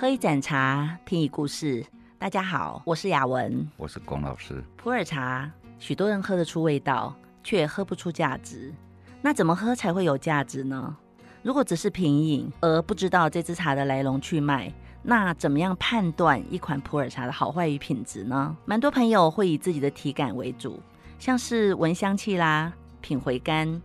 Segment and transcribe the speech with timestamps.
[0.00, 1.84] 喝一盏茶，听一故事。
[2.18, 4.64] 大家好，我是雅文，我是龚老师。
[4.74, 7.14] 普洱茶，许多人喝得出味道，
[7.44, 8.72] 却喝不出价值。
[9.20, 10.96] 那怎么喝才会有价值呢？
[11.42, 18.56] 如果只是品饮，而不知道这支茶的来龙去脉，那怎么样判断一款普洱茶的好坏与品质呢？
[18.64, 20.80] 蛮多朋友会以自己的体感为主，
[21.18, 22.72] 像是闻香气啦、
[23.02, 23.78] 品回甘，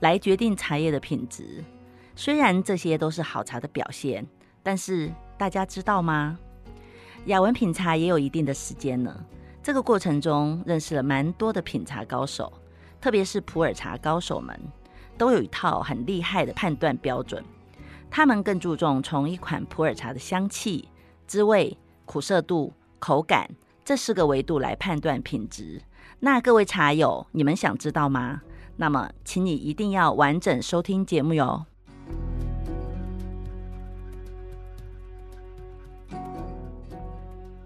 [0.00, 1.62] 来决定茶叶的品质。
[2.16, 4.26] 虽然这些都是好茶的表现，
[4.62, 5.12] 但是
[5.42, 6.38] 大家知道吗？
[7.24, 9.26] 雅文品茶也有一定的时间了，
[9.60, 12.52] 这个过程中认识了蛮多的品茶高手，
[13.00, 14.56] 特别是普洱茶高手们，
[15.18, 17.44] 都有一套很厉害的判断标准。
[18.08, 20.88] 他们更注重从一款普洱茶的香气、
[21.26, 23.50] 滋味、苦涩度、口感
[23.84, 25.82] 这四个维度来判断品质。
[26.20, 28.42] 那各位茶友，你们想知道吗？
[28.76, 31.66] 那么，请你一定要完整收听节目哟。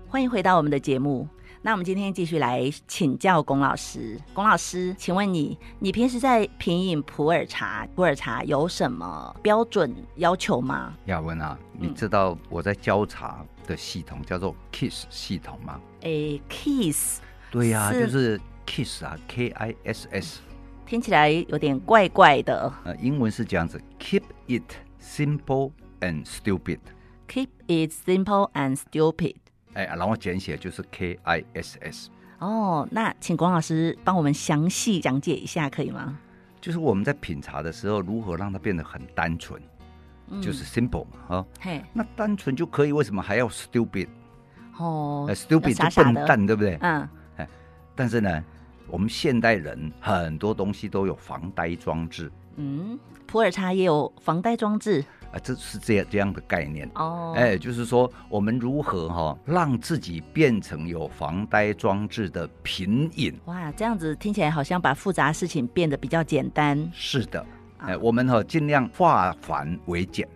[0.08, 1.28] 欢迎回到我们的节目。
[1.62, 4.16] 那我们今天继续来请教龚老师。
[4.32, 10.94] 龚老师，请问你，你平时在品饮普洱茶，普洱茶有什么标准要求吗？
[11.06, 15.80] 雅文啊，你知道我在教茶的系统叫做 KISS 系统吗？
[16.02, 17.18] 诶，KISS。
[17.50, 20.40] 对呀、啊，就是 KISS 啊，K I S S。
[20.86, 22.72] 听起来有点怪怪的。
[22.84, 26.78] 呃，英文是这样子：Keep it simple and stupid。
[27.26, 29.34] Keep it simple and stupid。
[29.76, 32.10] 哎，然后简写就是 K I S S。
[32.38, 36.18] 哦，那请龚老师帮我们详细讲解一下，可以吗？
[36.60, 39.60] 就是我们在品茶的时候，如何让它变得很单纯，
[40.30, 41.46] 嗯、就是 simple 嘛，哈。
[41.60, 44.08] 嘿，那单纯就可以，为什么还要 stupid？
[44.78, 46.78] 哦，stupid 傻傻就笨蛋，对不对？
[46.80, 47.08] 嗯。
[47.36, 47.48] 哎，
[47.94, 48.44] 但是呢，
[48.88, 52.32] 我们现代人很多东西都有防呆装置。
[52.56, 55.04] 嗯，普洱茶也有防呆装置。
[55.32, 63.38] 啊，这是这样这样的概念哦，哎，就是说我们如何哈、哦、让自己变成有防呆装置的品饮。
[63.46, 66.90] 哇，这样子听起来好像把复杂事情变得比较简单。
[66.94, 67.44] 是的，
[67.78, 70.28] 哎，哦、我们哈、哦、尽量化繁为简。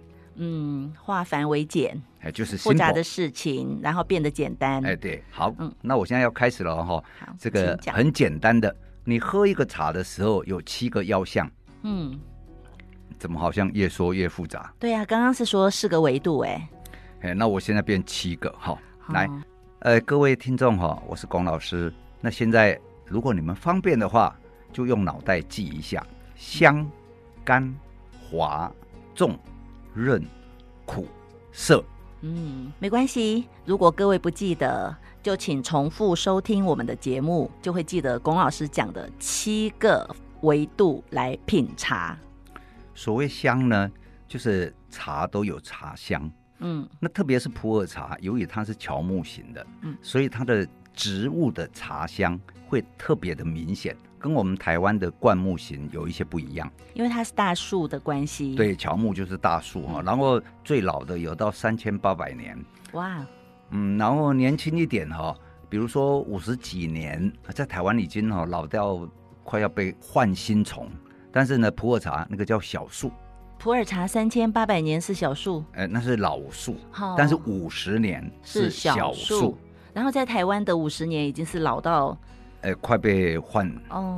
[0.42, 4.84] 嗯，化繁为简，哎，就是复杂的事情，然后变得简单。
[4.84, 7.02] 哎，对，好，嗯，那我现在要开始了哈、
[7.38, 11.50] 这个很简单的，你喝一个茶的时候有七个要项。
[11.82, 12.18] 嗯。
[13.20, 14.72] 怎么好像越说越复杂？
[14.78, 16.68] 对呀、啊，刚刚是说四个维度哎，
[17.20, 18.76] 哎，那我现在变七个哈。
[19.08, 19.28] 来，
[19.80, 21.92] 呃，各位听众哈，我是龚老师。
[22.22, 24.34] 那现在如果你们方便的话，
[24.72, 26.04] 就用脑袋记一下：
[26.34, 26.90] 香、
[27.44, 27.74] 甘、
[28.30, 28.72] 滑、
[29.14, 29.38] 重、
[29.92, 30.24] 润、
[30.86, 31.06] 苦、
[31.52, 31.84] 涩。
[32.22, 33.46] 嗯，没关系。
[33.66, 40.08] 如果各位不记得，就请重复收听我们的节目，就会记得龚老师讲的七个
[40.40, 42.16] 维度来品茶。
[43.00, 43.90] 所谓香呢，
[44.28, 52.38] 就是茶都有茶香，嗯，那特别是普洱茶，由于它是乔木型的，嗯，所以它的植物的茶香
[52.68, 58.54] 会特别的明显，跟我们台湾的灌木型有一些不一样，因为它是大树的关系。
[58.54, 62.54] 对，乔木就是大树哈，嗯，然后最老的有到三千八百年，
[62.92, 63.24] 哇，
[63.70, 65.34] 嗯，然后年轻一点哈，
[65.70, 69.08] 比如说五十几年，在台湾已经哈老掉，
[69.42, 70.86] 快要被换新虫。
[71.32, 73.10] 但是呢，普洱茶那个叫小树，
[73.58, 79.56] 普洱茶三千八百年是小树，哎、呃，那是老树，哦、但是五十年是小树，
[79.92, 82.18] 然后在台湾的五十年已经是老到，
[82.62, 83.72] 呃，快被换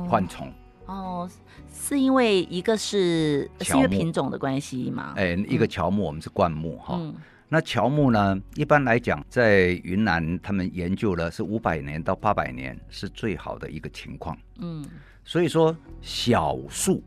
[0.09, 0.51] 换虫。
[0.85, 1.29] 哦，
[1.71, 5.13] 是因为一个是是因为品种的关系吗？
[5.15, 7.13] 哎、呃，一个乔木，我们是灌木哈，嗯、
[7.47, 14.83] 那乔木呢，一般来讲在云南他们研究了是五百年到八百年是最好的一个情况，嗯。
[15.25, 17.01] 所以说，小树，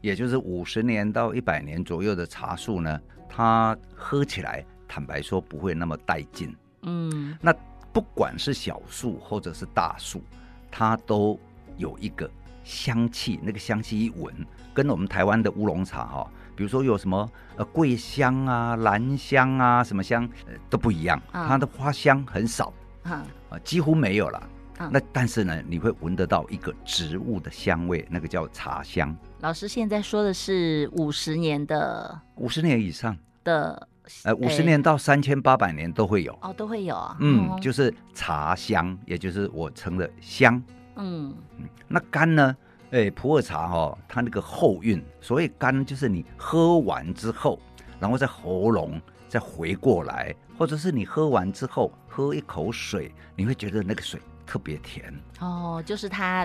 [0.00, 6.54] 也就是五十年到一百年左右的茶树呢，它喝起来，坦白说不会那么带劲。
[6.82, 7.54] 嗯，那
[7.92, 10.22] 不管是小树或者是大树，
[10.70, 11.38] 它都
[11.76, 12.28] 有一个
[12.64, 14.34] 香气，那个香气一闻，
[14.74, 22.72] 跟我们台湾的乌龙茶哈、哦，比如说有什么呃桂香啊、兰香啊，什么香、呃、都不一样，它的花香很少，
[23.04, 24.50] 啊、呃，几乎没有了。
[24.88, 29.14] 那但是呢，你会闻得到一个植物的香味，那个叫茶香。
[29.40, 33.88] 老师现在说的是五十年的，五十年以上的，
[34.24, 37.16] 呃，五十年到三千八百年都会有哦，都会有啊。
[37.20, 40.62] 嗯，就是茶香，也就是我称的香。
[40.96, 42.56] 嗯嗯，那干呢？
[42.90, 47.58] 哎，普洱茶哦，它那个后韵，所谓甘就是你喝完之后，
[48.00, 54.20] 然后在喉咙再回过来，或者是你喝完之后喝一口水，你会觉得那个水。
[54.50, 56.44] 特别甜哦，就是它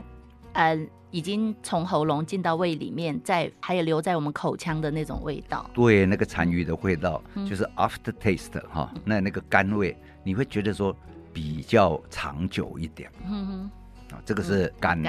[0.53, 0.77] 呃，
[1.09, 5.67] 已经从喉咙进到胃里面，在还有留在我们口腔的那种味道。
[5.73, 10.95] 对，那个残余的味道、嗯、就是 after taste 哈、嗯，那那个甘味，你会觉得说
[11.33, 13.11] 比较长久一点。
[13.27, 15.01] 嗯哼，啊，这个是甘。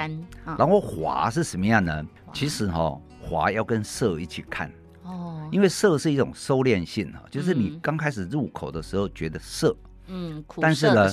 [0.57, 2.03] 然后滑是什么样呢？
[2.33, 4.71] 其实哈、哦，滑要跟涩一起看。
[5.03, 5.47] 哦。
[5.51, 9.75] 因为涩是一种收敛性哈，就是你刚开始入口的时候觉得涩。
[10.07, 10.43] 嗯。
[10.47, 10.61] 苦。
[10.61, 11.07] 但是呢，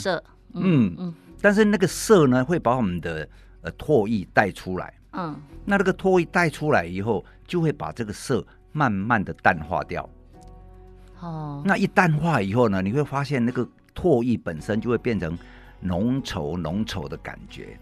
[0.55, 1.15] 嗯嗯，嗯。
[1.45, 3.29] 但是那个色呢，会把我们的
[3.61, 4.95] 呃唾液带出来。
[5.13, 5.39] 嗯。
[5.67, 8.43] 那这个唾液带出来以后，就会把这个色
[8.73, 10.09] 慢慢的淡化掉。
[11.21, 11.63] 哦。
[11.63, 15.37] 那一淡化以后呢，你会发现那个唾液本身就会变成
[15.81, 17.79] 浓稠浓稠的感觉，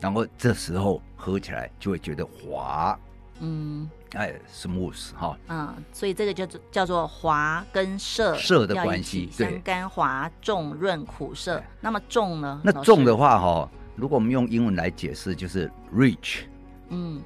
[0.00, 2.98] 然后这时候喝起来就会觉得滑。
[3.40, 3.88] 嗯。
[4.14, 5.36] 哎，smooth 哈。
[5.48, 9.50] 嗯，所以这个叫做叫做滑跟涩涩的关系，对。
[9.50, 11.62] 香甘滑重润苦涩。
[11.80, 12.60] 那么重呢？
[12.62, 16.42] 那重的话哈，如果我们用英文来解释，就是 rich，
[16.90, 17.20] 嗯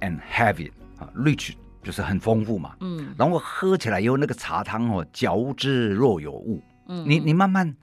[0.00, 3.14] ，and heavy 啊，rich 就是很丰富嘛，嗯。
[3.16, 6.62] 然后喝起来以后，那个茶汤哦，嚼之若有物。
[6.88, 7.08] 嗯。
[7.08, 7.74] 你你慢慢，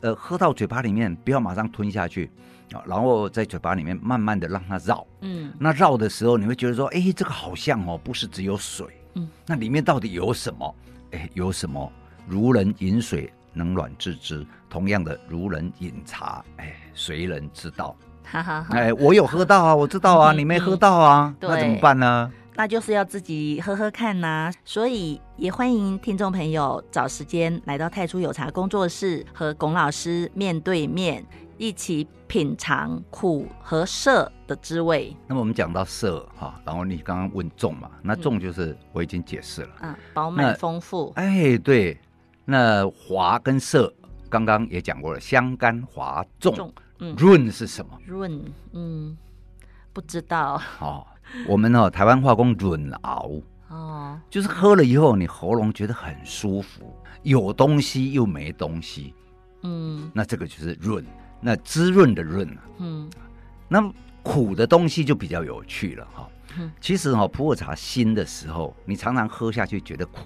[0.00, 2.30] 呃，喝到嘴巴里面，不要马上吞下去。
[2.86, 10.74] 然后在嘴巴里面慢慢的让它绕，嗯，那绕的时候你会觉得说，哎，这个好像哦，不是只有水，嗯，那里面到底有什么？
[11.12, 11.90] 哎，有什么？
[12.26, 14.46] 如人饮水，冷暖自知。
[14.68, 17.96] 同样的，如人饮茶，哎，谁人知道？
[18.22, 22.30] 哈哈，哎，我有喝到啊，我知道啊，你没喝到啊，那怎么办呢？
[22.54, 24.52] 那就是要自己喝喝看呐、啊。
[24.64, 31.24] 所以也欢迎听众朋友找时间来到太初有茶工作室，和龚老师面对面。
[31.60, 35.14] 一起品尝苦和涩的滋味。
[35.26, 41.12] 那么我们讲到涩哈，然后你刚刚问重嘛，那重就是我已经解释了，嗯，饱满丰富。
[41.16, 42.00] 哎，对，
[42.46, 43.92] 那滑跟涩
[44.30, 46.72] 刚刚也讲过了，香甘滑重，
[47.18, 47.92] 润是什么？
[48.06, 48.42] 润，
[48.72, 49.14] 嗯，
[49.92, 50.58] 不知道。
[50.78, 51.06] 哦，
[51.46, 53.30] 我们呢、哦，台湾话工润熬，
[53.68, 59.12] 哦，就是喝了以后你喉咙觉得很舒服，有东西又没东西，
[59.62, 61.04] 嗯，那这个就是润。
[61.40, 63.10] 那滋润的润啊，嗯，
[63.68, 63.92] 那
[64.22, 66.28] 苦的东西就比较有趣了哈。
[66.58, 70.20] 嗯，其实哈，普洱茶新的时候，你常常喝下去觉得苦，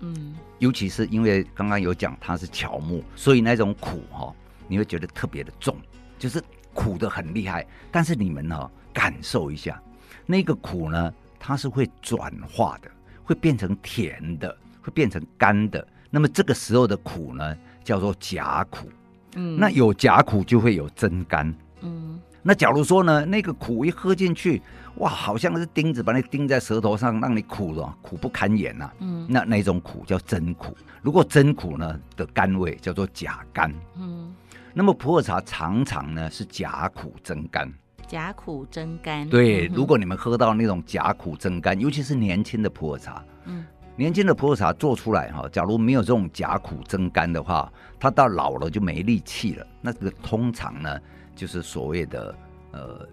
[0.00, 4.32] 嗯，尤其是因为刚刚有讲它是乔木，所以那种苦哈，
[4.68, 5.76] 你会觉得特别的重，
[6.18, 6.42] 就是
[6.72, 7.66] 苦的很厉害。
[7.90, 9.82] 但是你们呢，感受一下，
[10.26, 12.90] 那个苦呢，它是会转化的，
[13.24, 15.86] 会变成甜的，会变成甘的。
[16.10, 18.88] 那么这个时候的苦呢，叫做假苦。
[19.34, 21.54] 嗯，那有假苦就会有真甘。
[21.80, 24.60] 嗯，那假如说呢，那个苦一喝进去，
[24.96, 28.90] 哇，好像是钉子把你钉在舌头上，让你苦了，苦不堪言呐。
[29.00, 30.76] 嗯，那那种苦叫真苦。
[31.00, 33.72] 如果真苦呢的甘味叫做假甘。
[33.96, 34.32] 嗯，
[34.72, 37.72] 那么普洱茶常常呢是假苦真甘。
[38.06, 39.28] 假苦真甘。
[39.28, 43.24] 对，如果你们喝到那种假苦真甘，尤其是年轻的普洱茶。
[43.46, 43.64] 嗯。
[43.94, 49.66] 年轻的普洱茶做出来哈，假如没有这种假苦真甘的话，它到老了就没力气了。
[49.82, 50.98] 那这个通常呢，
[51.36, 52.34] 就是所谓的
[52.72, 53.06] 呃，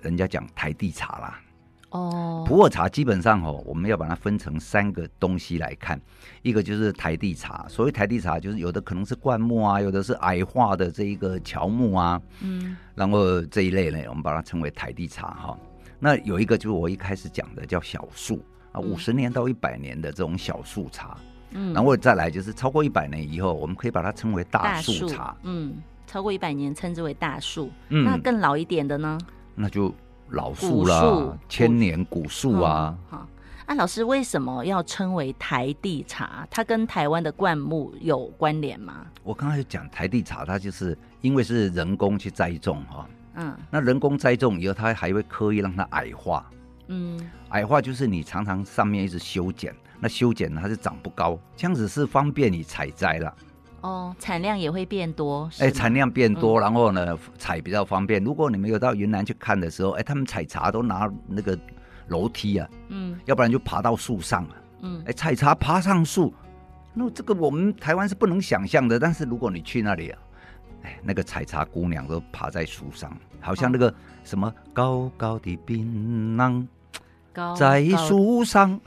[0.00, 1.40] 人家讲台地茶啦。
[1.90, 6.00] 哦，普洱茶基本上哦，我们要把它分成三个东西来看，
[6.42, 7.66] 一个就是台地茶。
[7.68, 12.22] 所谓台地茶，就是有的可能是灌木啊，有的是矮化的这一个乔木啊。
[12.40, 15.58] 嗯，然后这一类呢，我们把它称为台地茶哈。
[15.98, 18.40] 那有一个就是我一开始讲的叫小树。
[18.72, 21.16] 啊，五十年到一百年的这种小树茶，
[21.50, 25.74] 嗯，然后再来就是超过一百年以后，我们可以把它称为大树茶，嗯，
[26.06, 29.18] 超过一百年称之为大树，嗯，那更老一点的呢？
[29.54, 29.94] 那就
[30.30, 32.96] 老树啦，千年古树啊。
[33.10, 33.28] 好、嗯，
[33.66, 36.48] 啊，老师为什么要称为台地茶？
[36.50, 39.06] 它跟台湾的灌木有关联吗？
[39.22, 46.50] 我刚才讲台地茶，它就是因为是人工去栽种哈，嗯，那人工栽种以后，它还会刻意让它矮化。
[46.88, 47.18] 嗯，
[47.50, 53.34] 矮化就是你常常上面一直修剪，那修剪它是长不高，这样子是方便你采摘了。
[53.82, 55.50] 哦，产量也会变多。
[55.58, 58.22] 哎，产量变多，然后呢，采比较方便。
[58.22, 61.58] 如果你们有到云南去看的时候，哎，他们采茶都拿那个
[62.06, 66.32] 楼梯啊，嗯，要不然就爬到树上啊，嗯，哎，采茶爬上树，
[66.94, 69.00] 那这个我们台湾是不能想象的。
[69.00, 70.18] 但是如果你去那里啊，
[70.82, 73.92] 哎，那个采茶姑娘都爬在树上，好像那个
[74.24, 76.66] 什么高高的槟榔。
[77.56, 78.78] 在树上，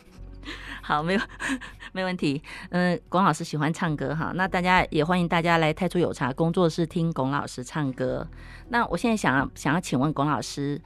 [0.80, 1.20] 好，没有，
[1.92, 2.42] 没问题。
[2.70, 8.26] 嗯，龚老师喜欢唱歌哈，那大家也欢迎大家来太初有茶工作室听龚老师唱歌。
[8.70, 10.80] 那我现在想要想要请问龚老师，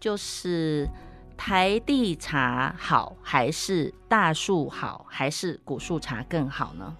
[0.00, 0.88] 就是
[1.36, 6.96] 台地茶好，还是大树好，还是古树茶更好呢？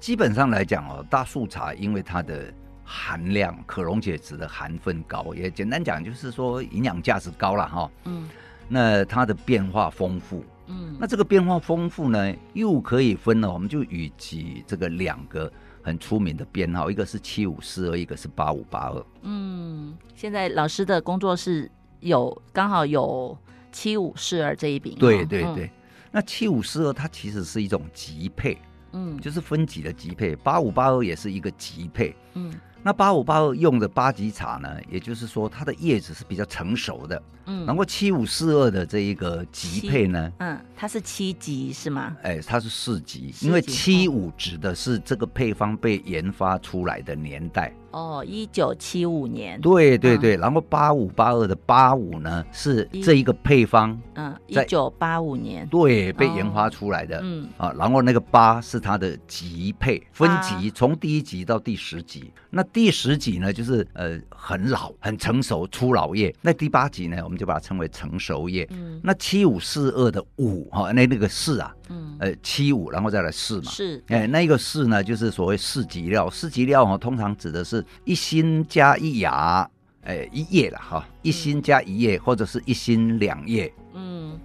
[0.00, 2.52] 基本上来讲哦，大树茶因为它的
[2.82, 7.90] 含量，可溶解质的含分高，也简单讲就是说营养价值高了哈。
[8.04, 8.28] 嗯，
[8.66, 10.42] 那它的变化丰富。
[10.66, 15.52] 嗯，那这个变化丰富呢，又可以分了，我们就以及这个两个
[15.82, 19.04] 很出名的编号，一个是七五四二，一个是八五八二。
[19.22, 23.36] 嗯，现在老师的工作室有刚好有
[23.70, 24.96] 七五四二这一饼。
[24.98, 25.70] 对对对，嗯、
[26.12, 28.56] 那七五四二它其实是一种级配，
[28.92, 32.52] 嗯，就是分级的级配，八五八二也是一个级配，嗯。
[32.82, 42.16] 那八五八二用的八级茶呢，也就是说它的叶子是比较成熟的，嗯，然后七五四二的这一个级配呢，嗯，它是七级是吗？
[42.22, 47.72] 哎，它是四级，因为七五指的是这个配方被研发出来的年代。
[47.90, 49.60] 哦，一九七五年。
[49.60, 57.48] 对对对，嗯、然后八五八二的八五呢，是这一个配方，嗯，一九八五年，对，被研发出来的，哦、嗯。
[57.56, 71.74] 啊，然后那个八是它的级配分级，从第一级到第十级，那第十集呢，就是呃很老很成熟初老叶，那第八集呢，我们就把它称为成熟叶，嗯，那七五四二的五哈，那那个四啊。
[71.88, 79.68] 嗯，呃，七五，然后再来四嘛，是，哎，那个四呢，就是所谓四级料，四级料哈，通常指的是一心加一芽，
[80.02, 83.72] 哎，一叶了哈，一心加一叶，或者是一心两叶。
[83.94, 84.38] 嗯。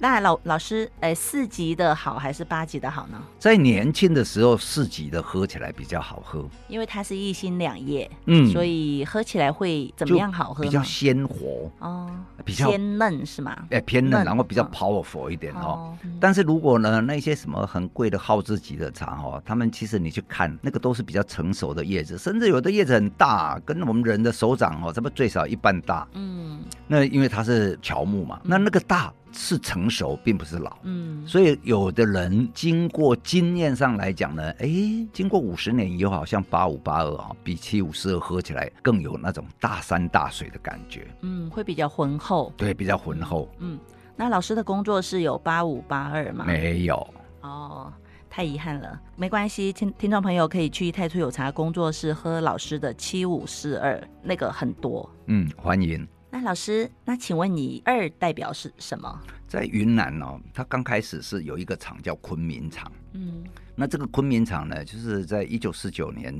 [0.00, 3.20] 那老老师，哎，四级的好还是八级的好呢？
[3.38, 10.62] 在年轻的时候，四级的喝起来比较好喝，因为它是一心两叶，嗯，所以喝起来会怎么样好喝？
[10.62, 12.08] 比较鲜活哦，
[12.44, 13.56] 比较偏嫩是吗？
[13.70, 15.62] 哎，偏嫩，然后比较 powerful 一点哈。
[15.62, 26.06] 哦嗯、但是如果呢，那些什么很贵的耗子级的茶哈，他们其实你去看，那个都是比较成熟的叶子，甚至有的叶子很大，跟我们人的手掌哦，这不最少一半大。
[26.12, 29.12] 嗯，那因为它是乔木嘛，那那个大。
[29.32, 30.76] 是成熟，并不是老。
[30.82, 34.68] 嗯，所以有的人经过经验上来讲呢，哎，
[35.12, 41.06] 经过五十年以后，好像八五八二啊，比七五四二喝起来更有那种大山大水的感觉。
[41.22, 42.52] 嗯，会比较浑厚。
[42.56, 43.48] 对，比较浑厚。
[43.58, 43.78] 嗯，
[44.16, 46.44] 那老师的工作室有八五八二吗？
[46.46, 46.94] 没有。
[47.42, 47.92] 哦，
[48.28, 49.00] 太遗憾了。
[49.16, 55.08] 没关系，听听众朋友可以去太初有茶工作室喝老师的七五四二，那个很多。
[55.26, 56.06] 嗯，欢迎。
[56.38, 59.20] 那老师，那请问你二代表是什么？
[59.48, 62.92] 在云南哦，它刚开始是有一个厂叫昆明厂。
[63.14, 63.42] 嗯，
[63.74, 66.32] 那这个昆明厂呢，就是在一九四九年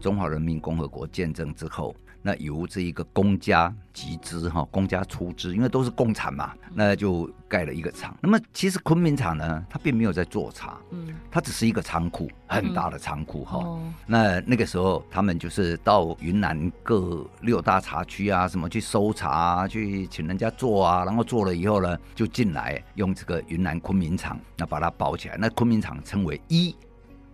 [0.00, 1.94] 中华人民共和国建政之后。
[2.20, 8.14] 那由这一个公家集资哈，公家出资，因为都是共产嘛，那就盖了一个厂。
[8.20, 13.64] 那么其实昆明厂呢，它并没有在做茶，嗯，它只是一个仓库，很大的仓库哈。
[14.04, 25.36] 那那个时候他们就是到云南各六大茶区啊，什么去搜茶啊，去请人家做啊，然后做了以后呢，就进来用这个云南昆明厂，那把它包起来。
[25.38, 26.74] 那昆明厂称为一，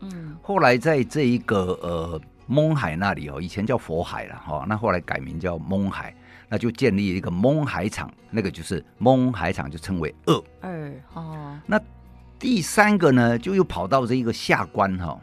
[0.00, 2.20] 嗯，后来在这一个呃。
[2.48, 6.14] 勐海那里哦，以前叫佛海了哈，那后来改名叫勐海，
[6.48, 11.58] 那就建立一个勐海厂，那个就是勐海厂，就称为二二哦。
[11.66, 11.80] 那
[12.38, 15.18] 第三个呢，就又跑到这一个下关哈，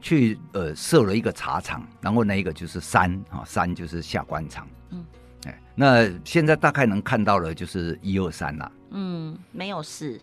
[0.00, 4.68] 去呃设了一个茶厂，然后那一个就是三啊，三就是下关厂。
[4.90, 5.04] 嗯，
[5.46, 8.72] 哎，那现在大概能看到的就是一二三了。
[8.90, 10.20] 嗯，没有四。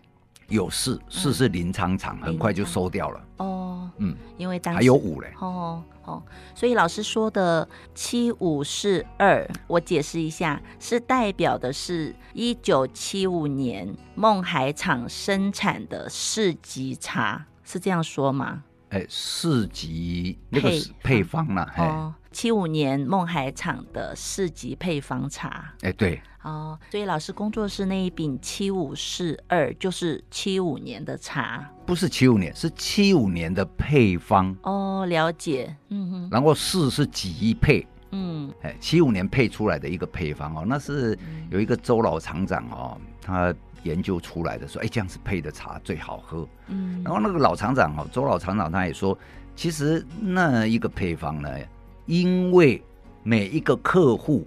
[0.50, 3.24] 有四，四是临沧厂，很快就收掉了。
[3.38, 5.32] 哦，嗯，因为当时还有五嘞。
[5.40, 6.22] 哦哦，
[6.54, 18.64] 所以老师说的七五四二，我解释一下，是代表的是一九七五年勐海厂生产的四级茶，是这样说吗？
[18.88, 21.70] 哎，四级那个是配方了。
[21.78, 25.72] 哦，七五年勐海厂的四级配方茶。
[25.82, 26.20] 哎，对。
[26.42, 34.56] 哦，所以老师工作室那一饼七五四二就是七五年的茶，不是七五年，是七五年的配方。
[34.62, 36.28] 哦，了解，嗯哼。
[36.30, 41.18] 然后四是级配，嗯，哎，七五年配出来的一个配方哦，那是
[41.50, 46.48] 有一个周老厂长哦，他研究出来的，说，哎，这样子配的茶最好喝。
[46.68, 49.18] 嗯，然后那个老厂长哦，周老厂长他也说，
[49.54, 51.50] 其实那一个配方呢，
[52.10, 52.82] 因为
[53.22, 54.46] 每一个客户。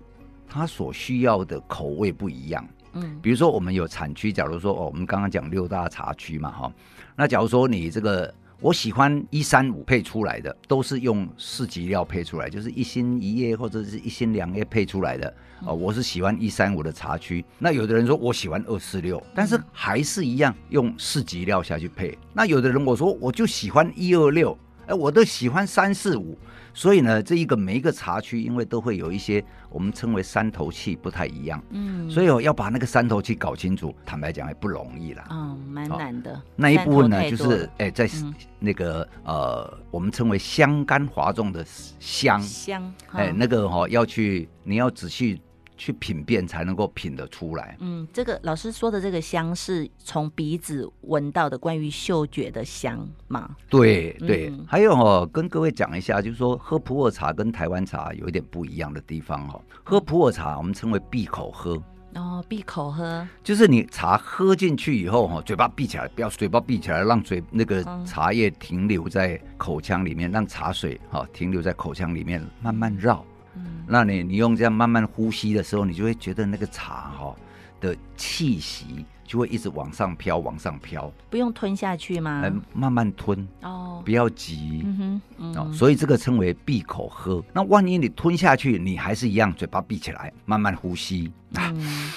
[0.56, 6.72] 他所需要的口味不一样，嗯，比如说我们有产区，假如说哦，我们刚刚讲六大茶区嘛，哈，
[7.16, 15.34] 那假如说你这个我喜欢一三五配出来的，都是用四级料配出来，就是一心一叶或者是一心两叶配出来的，
[15.66, 17.44] 哦，我是喜欢一三五的茶区。
[17.58, 22.16] 那有的人说我喜欢二四六，但是还是一样用四级料下去配。
[22.32, 24.56] 那有的人我说我就喜欢一二六。
[24.88, 26.38] 哎，我都喜欢三四五。
[26.76, 35.28] 所以呢，这一个每一个茶区，因为都会有一些我们称为山头气不太一样，嗯，所以我要把那个山头气搞清楚，坦白讲也不容易啦。
[35.30, 36.42] 嗯，蛮难的。
[36.56, 38.10] 那一部分呢，就是哎，在
[38.58, 41.64] 那个、嗯、呃，我们称为香干华重的
[42.00, 45.40] 香香，哎，那个哈、哦、要去，你要仔细。
[45.78, 47.78] 去品辨才能够品得出来。
[47.80, 53.56] 嗯，这个老师说的这个香是从鼻子闻到的关于嗅觉的香吗？
[53.70, 59.62] 对对，嗯、还有哦，跟各位讲一下，就是说喝普洱茶跟台湾茶有一点不一样的地方哦。
[59.84, 61.82] 喝普洱茶我们称为闭口喝。
[62.16, 73.26] 哦，闭口喝，就是你茶喝进去以后哈，嘴巴闭起来，不要嘴巴闭起来，让嘴那个茶叶停留在口腔里面，让茶水哈停留在口腔里面，慢慢绕。
[73.56, 77.36] 嗯，那你你用这样慢慢呼吸的时候，你就会觉得那个茶哈
[77.80, 81.12] 的气息就会一直往上飘，往上飘。
[81.30, 82.42] 不用吞下去吗？
[82.46, 84.82] 嗯，慢慢吞哦，不要急。
[84.86, 87.44] 嗯哼，嗯哦，所以这个称为闭口喝。
[87.54, 91.32] 那万一你吞下去，你还是一样嘴巴闭起来，慢慢呼吸。
[91.56, 92.12] 嗯。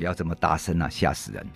[0.00, 1.46] 不要这么大声啊，吓死人！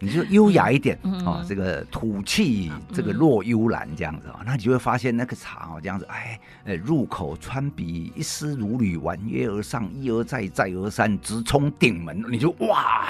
[0.00, 6.40] 你就优雅一点啊，这个吐气，这个若幽兰这样子啊，那你就会发现那个茶哦，这样子，哎，
[6.74, 12.20] 入口穿鼻，一丝如缕，婉约而上，一而再，再而三，直冲顶门。
[12.28, 13.06] 你就哇，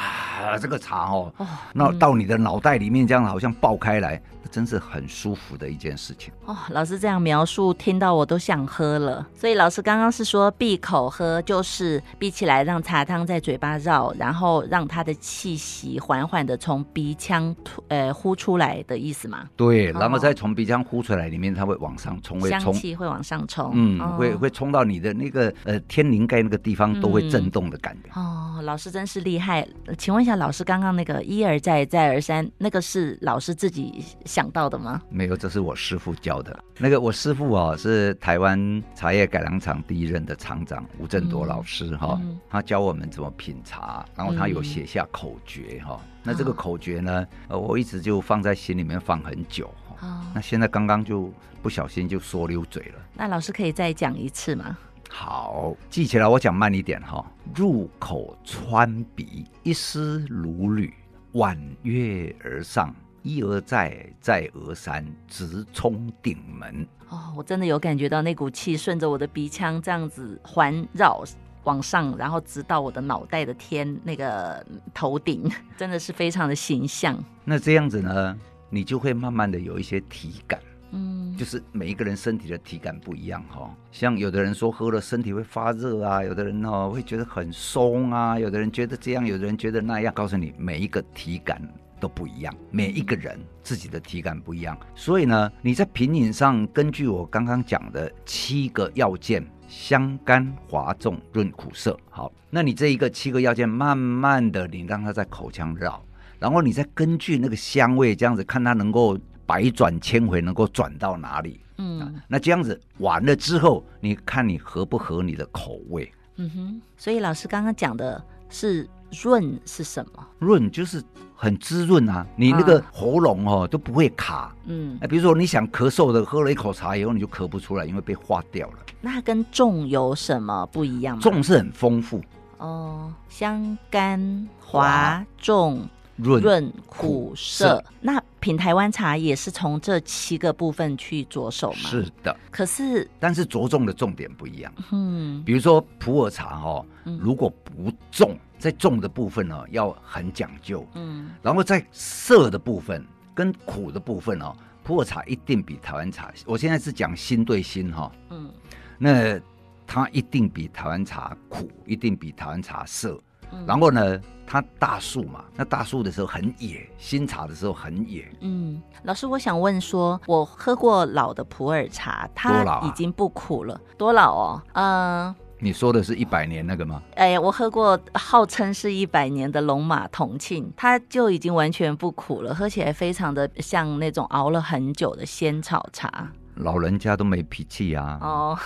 [0.61, 1.33] 这个茶哦，
[1.73, 4.21] 那到你的脑袋里面这样好像爆开来。
[4.49, 6.57] 真是很舒服的一件事情哦。
[6.71, 9.27] 老师这样描述，听到我都想喝了。
[9.35, 19.49] 所以老师刚刚是说闭口喝，就是闭起来，让茶汤在嘴巴绕，然后让他的气息缓缓的从鼻腔吐呃呼出来的意思吗？
[19.57, 28.11] 对，然后再从鼻腔呼出来，里面它会往上冲，会香气会往上冲，嗯，哦、会会冲到你的那个呃天灵盖那个地方都会震动的感觉。
[28.17, 29.67] 嗯、哦，老师真是厉害。
[29.99, 34.05] 请问一下，老师刚刚那个一而再再而三，那个是老师自己。
[34.25, 35.03] 想到的吗？
[35.11, 36.57] 没有，这是我师傅教的。
[36.79, 46.01] 那个我师父哦，是台湾茶叶改良厂第一任的厂长吴振铎老师哈，他教我们怎么品茶，然后他有写下口诀哈。
[46.03, 49.67] 嗯、那这个口诀呢，呃，我一直就放在心里面放很久。
[50.01, 50.25] 哦。
[50.35, 51.33] 那现在刚刚就
[51.63, 53.01] 不小心就说溜嘴了。
[53.15, 54.77] 那老师可以再讲一次吗？
[55.09, 57.25] 好，记起来，我讲慢一点哈。
[57.55, 60.93] 入口穿鼻，一丝如缕，
[61.33, 62.95] 婉约而上。
[63.23, 66.87] 一而再，再而三，直冲顶门。
[67.09, 71.25] 哦，我真的有感觉到那股气顺着我的鼻腔这样子环绕
[71.67, 77.17] 往上，然后直到我的脑袋的天那个头顶， 真的是非常的形象。
[77.45, 78.37] 那这样子呢，
[78.71, 80.59] 你就会慢慢的有一些体感。
[80.93, 83.75] 嗯，就是每一个人身体的体感不一样哈。
[83.93, 90.15] 像有的人说喝了身体会发热啊，有的人哦会觉得很松啊，有的人觉得这样，有的人觉得那样。
[90.15, 91.61] 告诉你，每一个体感。
[91.99, 101.99] 都不一样，每一个人自己的体感不一样，所以呢，你在品饮上，根据我刚刚讲的七个要件：香甘滑重润苦涩。
[102.11, 106.03] 好，那你这一个七个要件，慢慢的，你让它在口腔绕，
[106.39, 111.61] 然后你再根据那个香味，这样子看它能够百转千回，能够转到哪里。
[111.79, 116.13] 嗯，那这样子完了之后，你看你合不合你的口味？
[116.37, 118.89] 嗯哼，所以老师刚刚讲的是。
[119.11, 120.27] 润是什么？
[120.39, 121.03] 润就是
[121.35, 124.55] 很滋润啊，你那个喉咙哦都不会卡。
[124.67, 128.75] 嗯，哎，比如说你想咳嗽的，喝了一口茶以后你就咳不出来，因为被化掉了。
[129.01, 131.23] 那跟重有什么不一样吗？
[131.23, 132.23] 重是很丰富
[132.59, 137.85] 哦，香甘滑重润润苦涩。
[138.01, 141.79] 那品台湾茶也是从这七个部分去着手吗？
[141.91, 142.35] 是的。
[142.51, 144.73] 可是，但是着重的重点不一样。
[144.91, 148.37] 嗯，比如说普洱茶哈，如果不重。
[148.59, 158.51] 在重的部分呢，要很讲究，嗯，然后在涩的部分跟苦的部分哦，普洱茶一定比台湾茶，我现在是讲心对心哈，嗯，
[158.99, 159.39] 那
[159.87, 163.21] 它一定比台湾茶苦，一定比台湾茶涩，
[163.53, 175.35] 嗯，然后呢，它大树嘛，那大树的时候很野，新茶的时候很野，嗯，老师，我想问说，我喝过老的普洱茶，它已经不苦了，多老哦，嗯。
[175.59, 177.03] 你说的是一百年那个吗？
[177.15, 186.31] 哎，我喝过号称是一百年的龙马同庆，它就已经完全不苦了，喝起来非常的像那种熬了很久的仙草茶。
[186.57, 188.19] 老人家都没脾气呀。
[188.21, 188.59] 哦，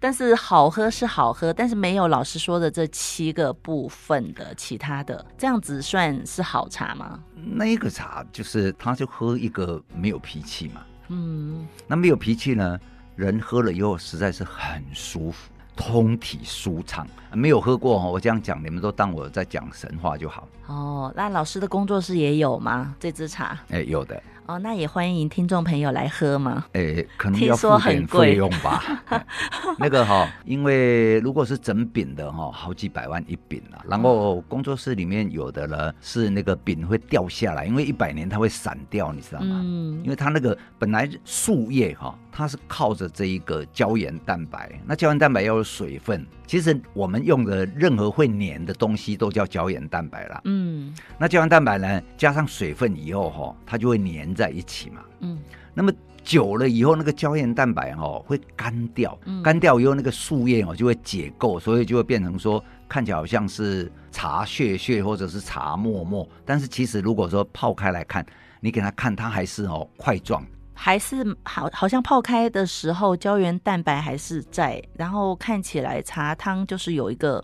[0.00, 7.20] 但是好喝是好喝，但是没有老师说的这七个部分的其他的，这样子算是好茶吗？
[7.36, 10.82] 那个茶就是他就喝一个没有脾气嘛。
[11.08, 12.78] 嗯，那没有脾气呢，
[13.16, 15.50] 人喝了以后实在是很舒服。
[15.76, 18.10] 通体舒畅，没有喝过哦。
[18.12, 20.48] 我这样讲，你们都当我在讲神话就好。
[20.66, 22.94] 哦，那老师的工作室也有吗？
[22.98, 23.58] 这支茶？
[23.70, 24.22] 哎，有的。
[24.46, 26.66] 哦，那也欢迎听众朋友来喝吗？
[26.72, 28.82] 诶，可能要付点费用吧。
[29.78, 33.80] 那个哈、哦，因为如果是整饼的哈，好几百万一饼啊。
[33.88, 39.62] 然后工作室里面有的呢是那个饼会掉下来，因为一百年它会散掉，你知道吗？
[39.64, 40.02] 嗯。
[40.04, 46.26] 因为它那个本来树叶哈，它是靠着这一个胶原蛋白，那胶原蛋白要有水分。
[46.46, 50.40] 其实我们用的任何会粘的东西都叫胶原蛋白啦。
[50.44, 50.92] 嗯。
[51.16, 54.34] 那胶原蛋白呢，加上水分以后哈，它就会粘。
[54.34, 55.38] 在一起嘛，嗯，
[55.74, 55.92] 那么
[56.24, 68.26] 久了以后，那个胶原蛋白哈会干掉，干掉以后那个树叶哦就会解构，所以就会变成说看起来好像是茶屑屑或者是茶沫沫，但是其实如果说泡开来看，
[68.58, 70.44] 你给它看，它还是哦块状，
[70.74, 77.42] 还是好好像泡开的时候胶原蛋白还是在，然后看起来茶汤就是有一个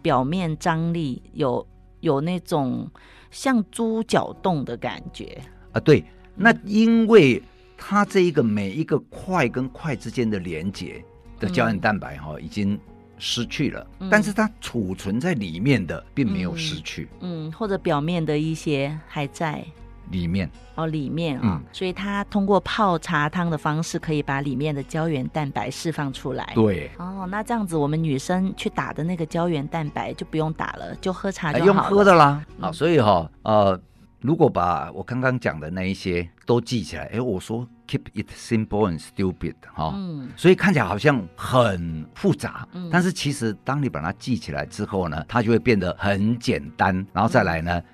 [0.00, 1.66] 表面张力，有
[2.00, 2.88] 有那种
[3.30, 5.40] 像猪脚冻的感觉。
[5.72, 6.04] 啊，对。
[6.40, 7.42] 那因为
[7.76, 11.04] 它这一个每一个块跟块之间的连接
[11.40, 12.78] 的胶原蛋白哈、哦、已经
[13.18, 19.64] 失去了，嗯、但是它储存在里面的并没有失去，嗯，嗯，或者表面的一些还在
[20.10, 20.50] 里面。
[20.74, 26.52] 哦，里面啊、哦，嗯、所以它通过泡茶汤的方式可以把里面的胶原蛋白释放出来。
[26.54, 32.24] 对，哦，那这样子我们女生去打的那个胶原蛋白就不用打了，就喝茶就好了，用喝的啦。
[32.60, 33.80] 啊、嗯，所以哈、哦，呃。
[34.20, 47.84] 如果把我刚刚讲的那一些都记起来，哎，我说 keep it simple and stupid 哈、哦，嗯，所以看起来好像很复杂，嗯，但是其实当你把它记起来之后呢，它就会变得很简单，然后再来呢，嗯、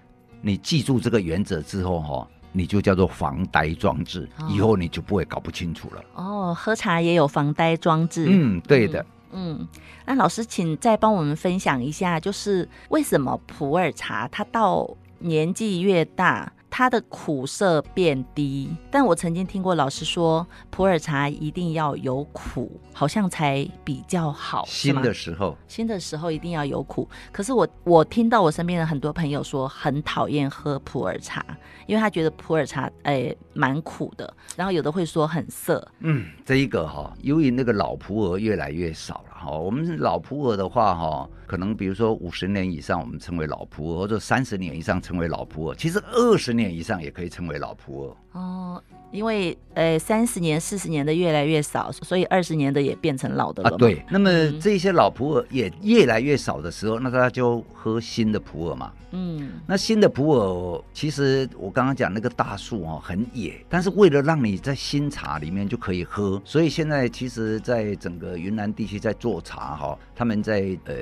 [0.44, 6.04] 你记住这个原则之后哈、哦，你就叫做防呆装置，哦、以后你就不会搞不清楚了。
[6.14, 9.00] 哦，喝茶也有防呆装置，嗯，对的，
[9.32, 9.68] 嗯，嗯，
[10.04, 14.86] 那老师请再帮我们分享一下，就是为什么普洱茶它到
[15.20, 18.68] 年纪越大，它的苦涩变低。
[18.90, 24.64] 但我曾经听过老师说，普洱茶一定要有苦，好像才比较好。
[24.66, 27.08] 新的时候，新的时候一定要有苦。
[27.30, 31.46] 可是我我听到我身边的很多朋友说，很讨厌喝普洱茶，
[31.86, 34.34] 因为他觉得普洱茶诶蛮苦的。
[34.56, 35.86] 然后有的会说很涩。
[36.00, 39.33] 嗯，这一个哈，由于那个老普洱越来越少了。
[39.46, 48.16] 哦，我们老普洱的话，哈，可能比如说五十年以上，我们称为老普洱，或者三十年以上称为老普洱，其实二十年以上也可以称为老普洱。
[48.34, 48.82] 哦。
[49.10, 53.70] 因为呃三十年、四十年的越来越少，所以二十年的也变成老的了。
[53.70, 54.04] 啊，对。
[54.10, 58.92] 那么这些老普洱也越来越少的时候，那大家就喝新的普洱嘛。
[59.12, 59.52] 嗯。
[59.68, 70.94] 那新的普洱，其实我刚刚讲那个大树哦，很野，但是为了让你在新茶里面就可以喝，所以现在其实在整个云南地区在做茶哈，他们在呃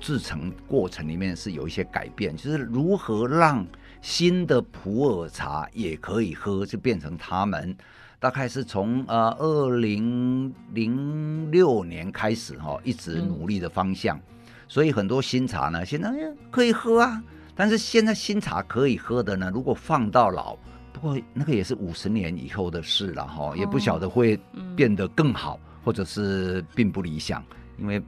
[0.00, 3.64] 制成过程里面是有一些改变，就是如何让。
[4.02, 7.74] 新的普洱茶也可以喝，就变成他们
[8.18, 14.18] 大概是从呃二零零六年开始哈，一直努力的方向。
[14.18, 14.22] 嗯、
[14.66, 16.12] 所以很多新茶呢，现在
[16.50, 17.22] 可以喝啊。
[17.54, 20.56] 但是现在新茶可以喝的呢，如果放到老，
[20.92, 24.38] 不过那个也是五十年以后的事了哈，也不晓得会
[24.74, 27.44] 变得更好，嗯、或者是并不理想，
[27.78, 28.02] 因为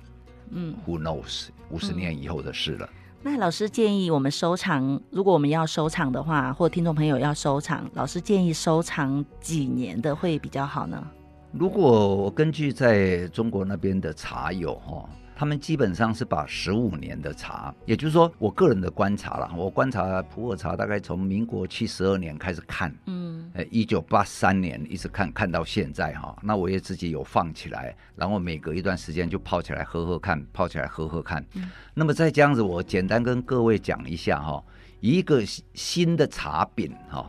[0.51, 2.89] 嗯，Who knows，五十年以后的事了。
[3.27, 11.03] 那老师建议我们收藏，如果我们要收藏的话，或听众朋友要收藏，老师建议收藏几年的会比较好呢？
[11.51, 15.09] 如果我根据在中国那边的茶友哈。
[15.37, 31.45] 他们基本上是把十五年的茶，也就是说，我个人的观察了，我观察普洱茶大概从民国七十二年开始看，嗯，呃，一九八三年一直看看到现在哈，那我也自己有放起来，然后每隔一段时间就泡起来喝喝看，泡起来喝喝看。
[31.55, 34.63] 嗯，那么再这样子，我简单跟各位讲一下哈，
[35.01, 35.43] 一个
[35.75, 37.29] 新的茶饼哈，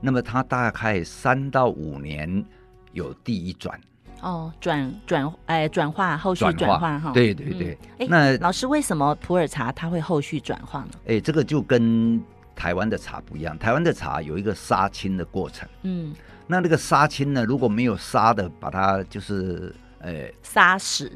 [0.00, 2.44] 那么它大概三到五年
[2.92, 3.80] 有第一转。
[4.22, 7.78] 哦，转转哎，转化后续转化哈，对对对。
[7.98, 10.88] 哎、嗯，那老师为什么普洱茶它会后续转化呢？
[11.06, 12.22] 哎，这个就跟
[12.54, 15.68] 台湾的茶不一样，台湾的茶有一个杀青的过程。
[15.82, 16.14] 嗯，
[16.46, 21.12] 那那个杀青呢，如果没有杀的，把它就是呃杀死，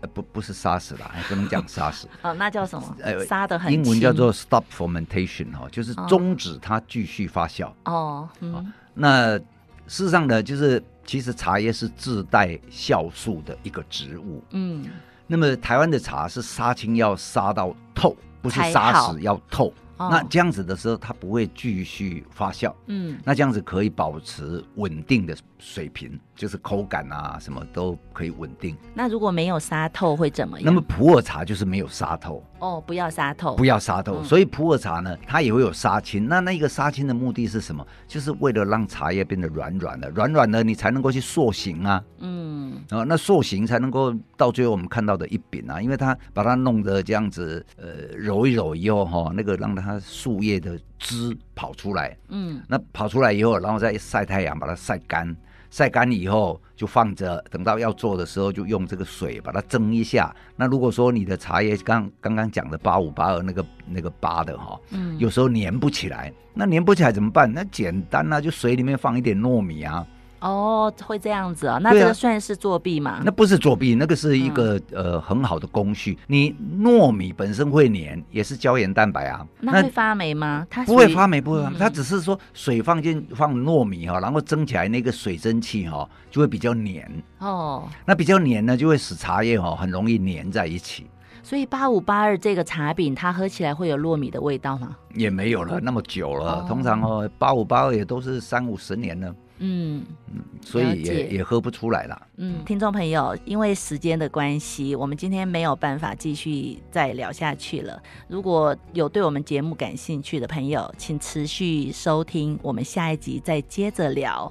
[0.00, 2.08] 呃不不是杀死了，还不能讲杀死。
[2.22, 2.96] 哦，那叫什么？
[3.00, 3.72] 呃，杀的很。
[3.72, 7.72] 英文叫做 stop fermentation 哈，就是终止它继续发酵。
[7.84, 8.72] 哦，嗯。
[8.92, 9.38] 那
[9.86, 10.82] 事实上呢，就是。
[11.10, 14.88] 其实茶叶是自带酵素的一个植物，嗯，
[15.26, 22.72] 那么台湾的茶是杀青要杀到透，不是杀死要透，哦、那这样子的时候，它不会继续发酵。
[22.86, 28.74] 嗯，那这样子可以保持稳定的水平，就是口感啊，什么都可以稳定。
[28.94, 30.64] 那如果没有沙透会怎么样？
[30.64, 32.42] 那么普洱茶就是没有沙透。
[32.60, 34.20] 哦，不要沙透，不要沙透。
[34.20, 36.26] 嗯、所以普洱茶呢，它也会有杀青。
[36.26, 37.86] 那那一个杀青的目的是什么？
[38.08, 42.02] 就是为了让茶叶变得软软的，软软的你才能够去塑形啊。
[42.18, 52.16] 嗯，啊，那塑形才能够到最后我们看到的一饼啊，因为它把它弄得这样子，呃，揉一揉以后哈，那个让它树叶的汁跑出来。
[52.28, 55.34] 嗯，那跑出来以后，然后再晒太阳，把它晒干。
[55.70, 60.34] 晒干以后就放着，等到要做的时候就用这个水把它蒸一下。
[60.56, 67.48] 那如果说你的茶叶刚刚刚讲的八五八二那个那个八的哈，嗯，有时候粘不起来，那粘不起来怎么办？
[67.52, 70.04] 那简单啊，就水里面放一点糯米啊。
[70.40, 71.78] 哦，会这样子啊？
[71.82, 73.20] 那这个算是作弊吗？
[73.24, 76.18] 那不是作弊，那个是一个、嗯、呃很好的工序。
[76.26, 79.46] 你糯米本身会粘，也是胶原蛋白啊。
[79.60, 80.66] 那会发霉吗？
[80.70, 81.76] 它不会发霉，不会发霉。
[81.78, 87.10] 它只是说水放进放糯米哈，然后蒸起来那个水蒸气哈就会比较黏。
[87.38, 91.06] 哦，那比较黏呢，就会使茶叶哈很容易粘在一起。
[91.42, 94.96] 所以八五八二这个茶饼，它喝起来会有糯米的味道吗？
[95.14, 96.60] 也没有了，那么久了。
[96.60, 99.34] 哦、通常哦，八五八二也都是三五十年了。
[99.62, 102.26] 嗯嗯，所以也也喝不出来了。
[102.36, 108.02] 嗯，听众朋友，因为时间的关系，我们今天没有办法继续再聊下去了。
[108.26, 114.50] 如果有对我们节目感兴趣的朋友，请持续收听，我们下一集再接着聊，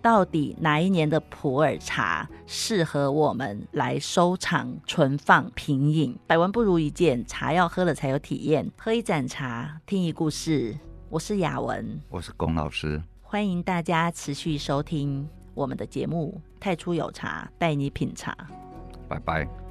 [0.00, 6.16] 到底哪一年的普洱茶适合我们来收藏、存放、品饮？
[6.28, 8.70] 百闻不如一见，茶要喝了才有体验。
[8.78, 10.76] 喝一盏茶，听一故事。
[11.10, 13.02] 我是雅文，我是龚老师。
[13.34, 18.32] 欢迎大家持续收听我们的节目《太初有茶》，带你品茶。
[19.08, 19.63] 拜拜。